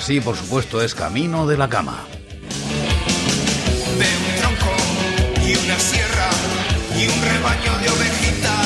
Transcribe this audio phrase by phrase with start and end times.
[0.00, 2.06] Ahora sí, por supuesto, es camino de la cama.
[3.98, 4.74] De un tronco
[5.46, 6.30] y una sierra
[6.96, 8.59] y un rebaño de ovejitas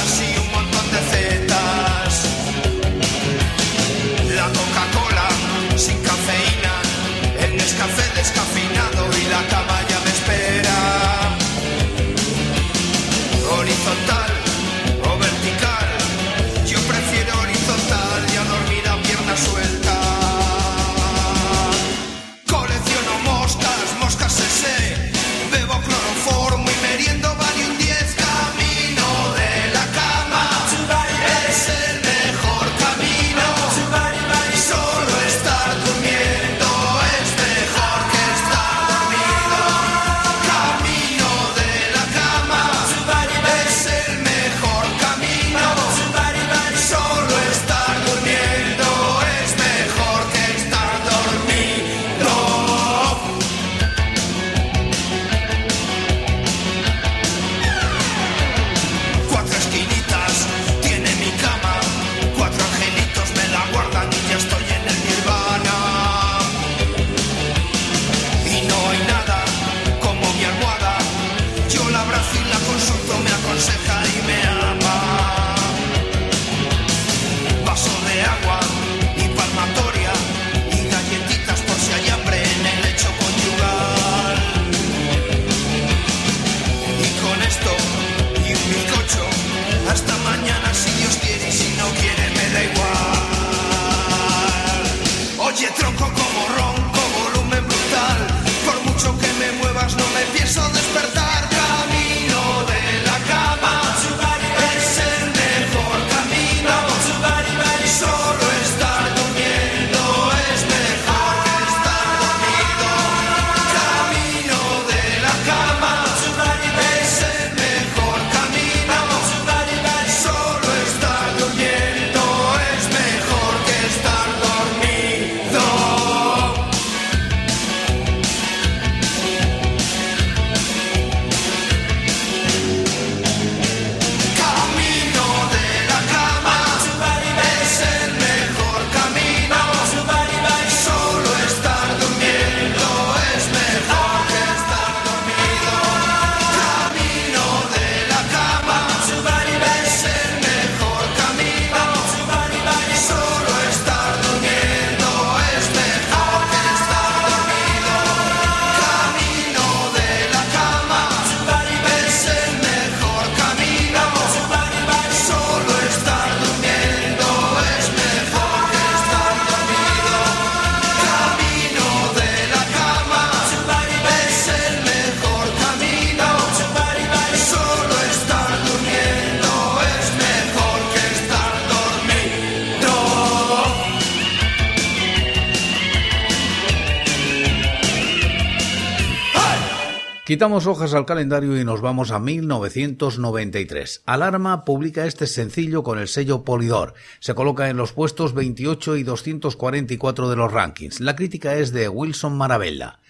[190.25, 194.05] Quitamos hojas al calendario y nos vamos a 1993.
[194.07, 196.95] Alarma publica este sencillo con el sello Polydor.
[197.21, 201.01] Se coloca en los puestos 28 y 244 de los rankings.
[201.01, 203.01] La crítica es de Wilson Maravella.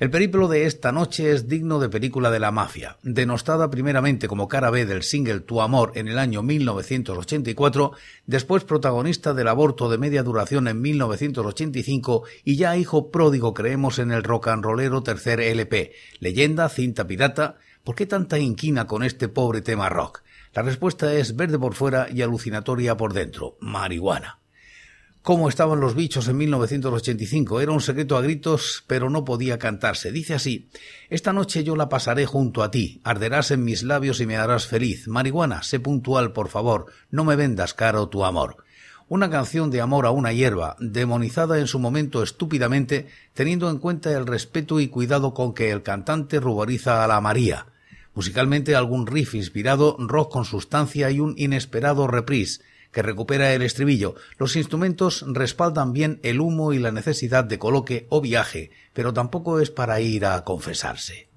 [0.00, 2.96] El periplo de esta noche es digno de película de la mafia.
[3.02, 7.92] Denostada primeramente como cara B del single Tu Amor en el año 1984,
[8.24, 14.10] después protagonista del aborto de media duración en 1985 y ya hijo pródigo creemos en
[14.10, 15.92] el rock and rollero tercer LP.
[16.18, 20.22] Leyenda, cinta pirata, ¿por qué tanta inquina con este pobre tema rock?
[20.54, 24.39] La respuesta es verde por fuera y alucinatoria por dentro, marihuana
[25.22, 27.60] cómo estaban los bichos en 1985.
[27.60, 30.12] Era un secreto a gritos, pero no podía cantarse.
[30.12, 30.68] Dice así,
[31.08, 34.66] Esta noche yo la pasaré junto a ti, arderás en mis labios y me harás
[34.66, 35.08] feliz.
[35.08, 38.64] Marihuana, sé puntual, por favor, no me vendas caro tu amor.
[39.08, 44.12] Una canción de amor a una hierba, demonizada en su momento estúpidamente, teniendo en cuenta
[44.12, 47.66] el respeto y cuidado con que el cantante ruboriza a la María.
[48.14, 54.14] Musicalmente algún riff inspirado, rock con sustancia y un inesperado reprise, que recupera el estribillo.
[54.38, 59.60] Los instrumentos respaldan bien el humo y la necesidad de coloque o viaje, pero tampoco
[59.60, 61.28] es para ir a confesarse.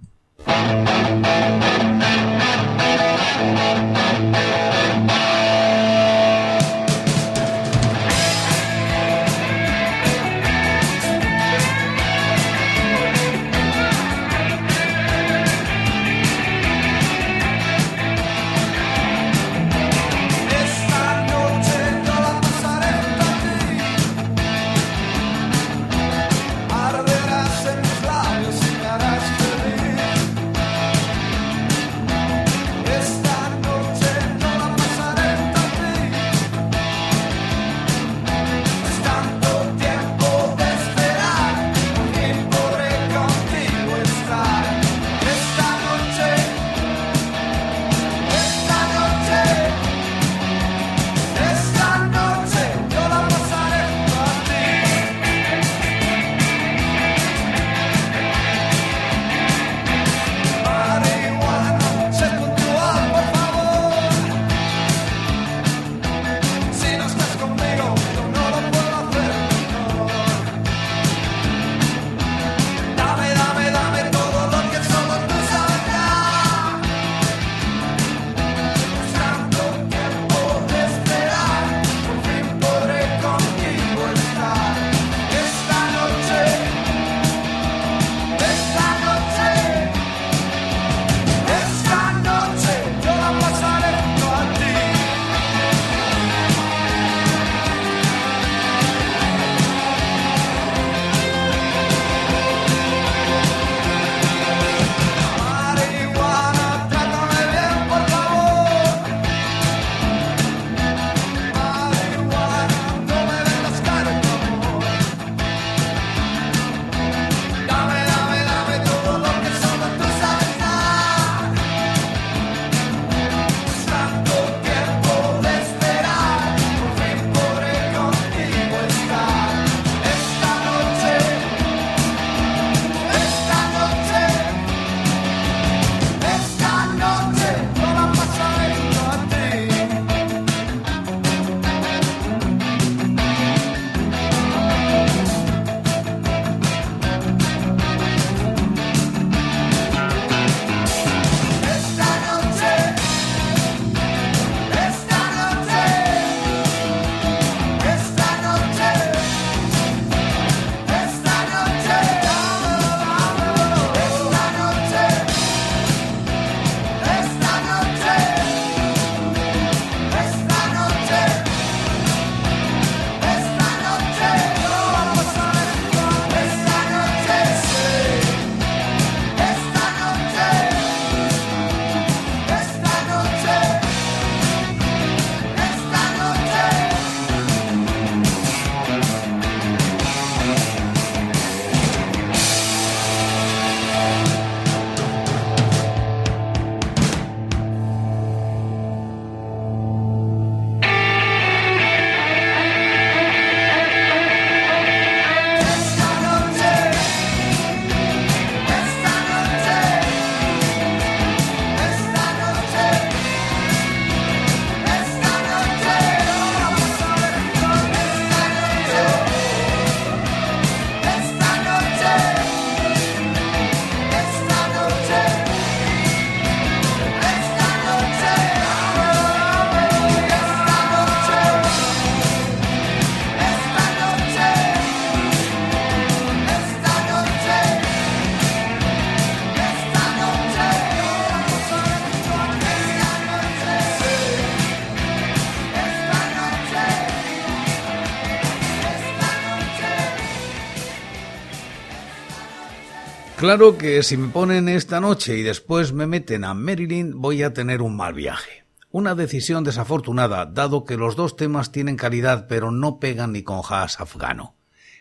[253.43, 257.53] Claro que si me ponen esta noche y después me meten a Marilyn voy a
[257.53, 258.63] tener un mal viaje.
[258.89, 263.62] Una decisión desafortunada, dado que los dos temas tienen calidad pero no pegan ni con
[263.62, 264.55] jazz afgano.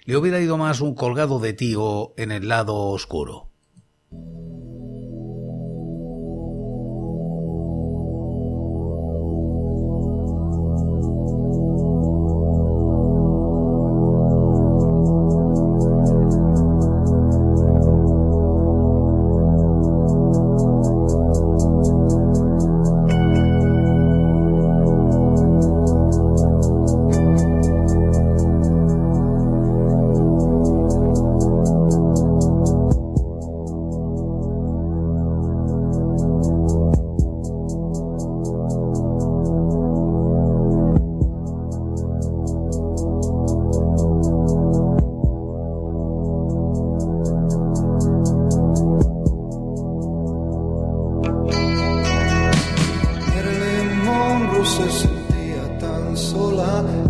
[0.07, 3.49] Le hubiera ido más un colgado de tío en el lado oscuro.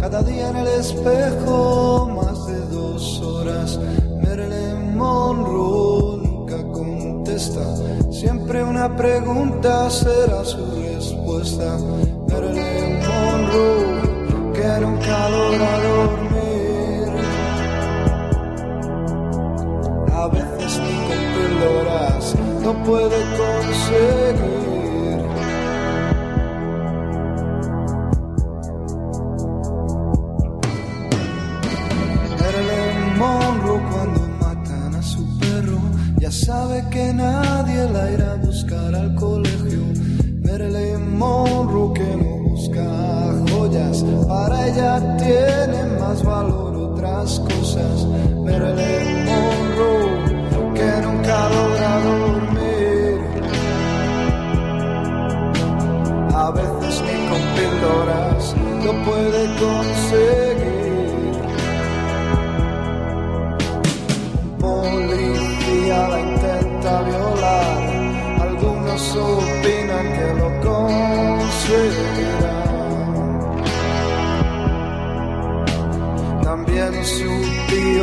[0.01, 3.79] cada día en el espejo, más de dos horas.
[4.21, 7.63] Marilyn Monroe nunca contesta,
[8.11, 11.79] siempre una pregunta será su respuesta.
[12.31, 17.13] Marilyn Monroe, que era un calor a dormir.
[20.13, 24.62] A veces ni con píldoras no puede conseguir.
[36.93, 39.83] que nadie la irá a buscar al colegio.
[40.45, 42.85] Marilyn Monroe que no busca
[43.49, 48.07] joyas, para ella tiene más valor otras cosas.
[48.45, 49.12] Marilyn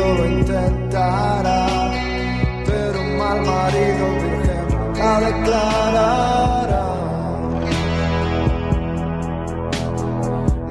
[0.00, 1.58] yo lo intentara,
[2.66, 4.64] pero un mal marido virgen
[4.98, 6.86] la declarará.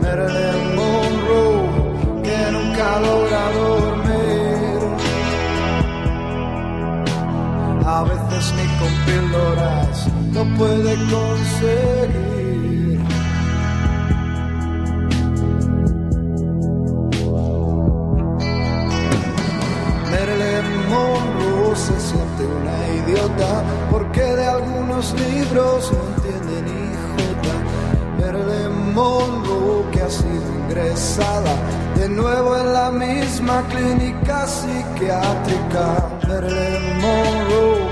[0.01, 1.61] Marilyn Monroe,
[2.25, 4.79] que nunca logra dormir,
[7.97, 9.95] a veces ni con píldoras
[10.35, 12.28] lo puede conseguir.
[22.45, 27.55] una idiota, porque de algunos libros no entienden ni jota.
[28.93, 31.55] Marilyn que ha sido ingresada
[31.95, 36.09] de nuevo en la misma clínica psiquiátrica.
[36.27, 37.89] Marilyn Monroe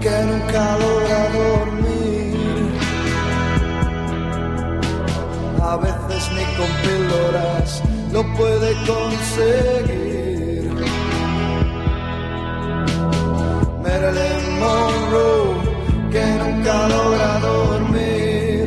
[0.00, 2.34] que nunca logra dormir.
[5.62, 7.82] A veces ni con píldoras
[8.12, 10.13] lo puede conseguir.
[14.04, 15.64] Marilyn Monroe
[16.12, 18.64] que nunca logra dormir.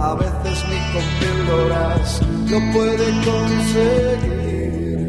[0.00, 1.06] A veces ni con
[2.48, 5.06] lo puede conseguir.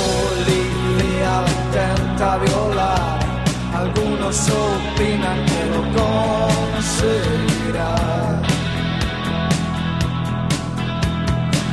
[0.00, 3.20] Policía intenta violar,
[3.72, 5.80] algunos opinan que lo
[6.82, 7.92] conseguirá.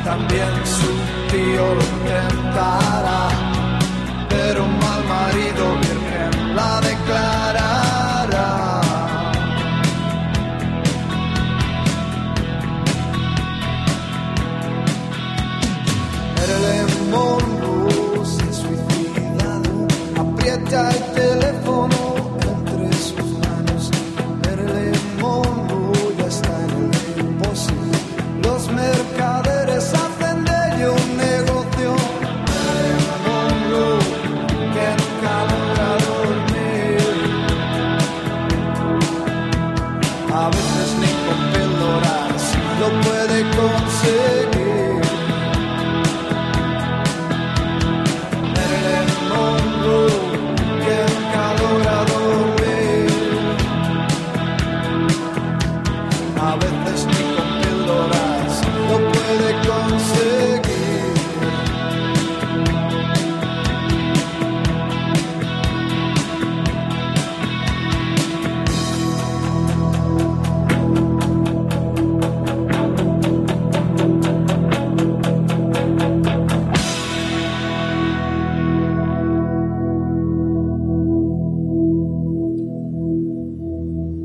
[0.09, 0.91] también su
[1.31, 1.65] tío
[2.09, 2.98] tentar.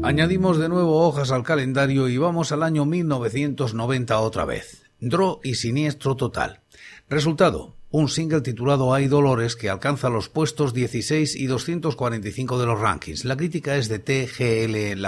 [0.04, 4.82] Añadimos de nuevo hojas al calendario y vamos al año 1990 otra vez.
[5.00, 6.60] Draw y siniestro total.
[7.08, 12.78] Resultado, un single titulado Hay Dolores que alcanza los puestos 16 y 245 de los
[12.78, 13.24] rankings.
[13.24, 15.00] La crítica es de TGL.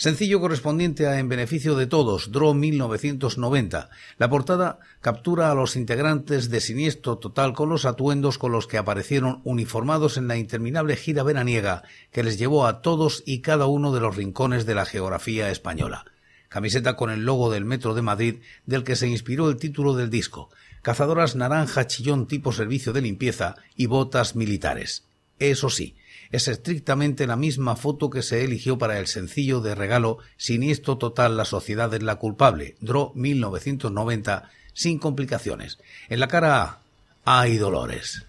[0.00, 3.90] Sencillo correspondiente a En beneficio de todos, Draw 1990.
[4.16, 8.78] La portada captura a los integrantes de Siniestro Total con los atuendos con los que
[8.78, 13.92] aparecieron uniformados en la interminable gira veraniega que les llevó a todos y cada uno
[13.92, 16.06] de los rincones de la geografía española.
[16.48, 20.08] Camiseta con el logo del Metro de Madrid del que se inspiró el título del
[20.08, 20.48] disco.
[20.80, 25.04] Cazadoras naranja chillón tipo servicio de limpieza y botas militares.
[25.38, 25.94] Eso sí,
[26.30, 31.36] es estrictamente la misma foto que se eligió para el sencillo de regalo Siniestro Total
[31.36, 35.78] La Sociedad es la culpable, Draw 1990, sin complicaciones.
[36.08, 36.62] En la cara
[37.24, 38.24] A, hay dolores.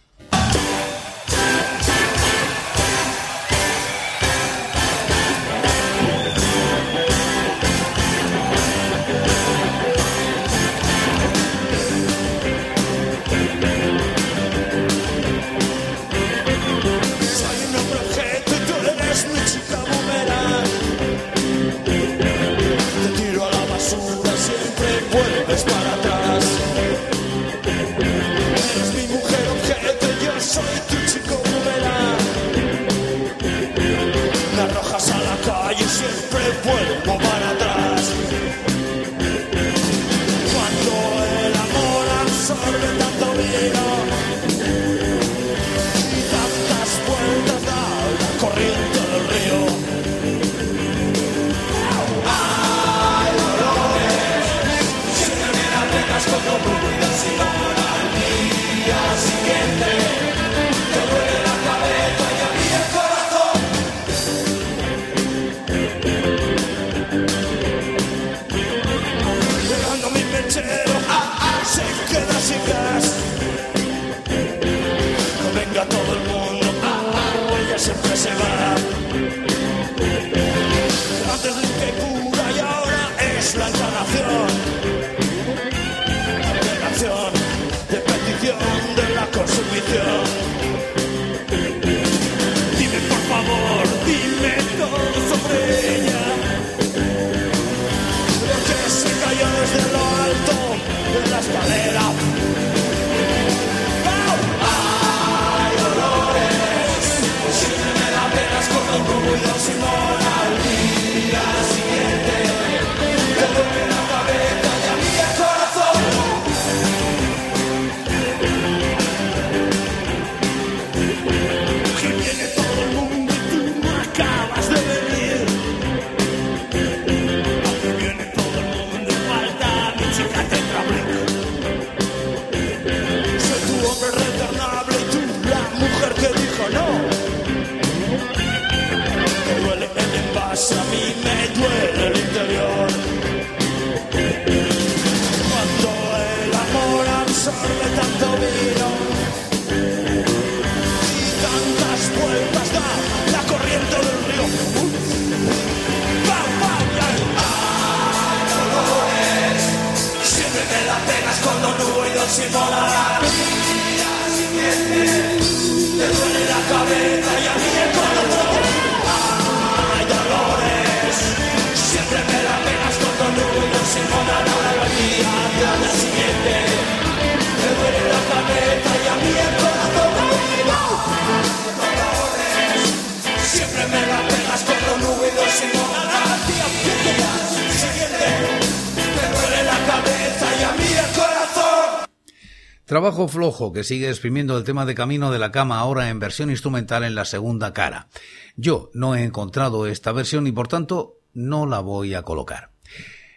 [192.92, 196.50] Trabajo flojo que sigue exprimiendo el tema de Camino de la Cama ahora en versión
[196.50, 198.10] instrumental en la segunda cara.
[198.58, 202.72] Yo no he encontrado esta versión y por tanto no la voy a colocar.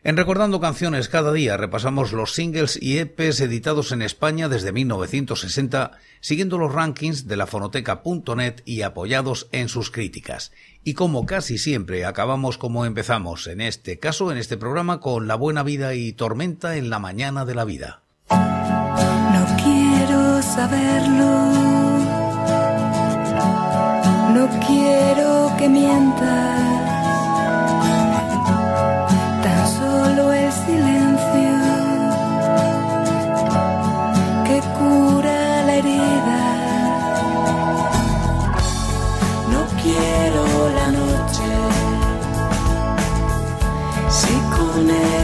[0.02, 6.00] En Recordando Canciones cada día repasamos los singles y EPs editados en España desde 1960,
[6.18, 10.50] siguiendo los rankings de la fonoteca.net y apoyados en sus críticas.
[10.82, 15.36] Y como casi siempre acabamos como empezamos, en este caso, en este programa, con La
[15.36, 18.03] Buena Vida y Tormenta en la Mañana de la Vida
[20.44, 21.34] saberlo.
[24.34, 26.60] No quiero que mientas,
[29.42, 31.56] tan solo el silencio
[34.46, 36.42] que cura la herida.
[39.52, 40.44] No quiero
[40.78, 41.50] la noche,
[44.10, 45.23] si con él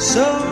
[0.00, 0.49] So